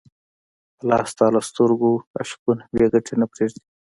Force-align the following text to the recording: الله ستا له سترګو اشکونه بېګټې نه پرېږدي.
الله 0.79 0.99
ستا 1.11 1.25
له 1.33 1.41
سترګو 1.49 1.91
اشکونه 2.21 2.63
بېګټې 2.73 3.13
نه 3.19 3.25
پرېږدي. 3.31 3.61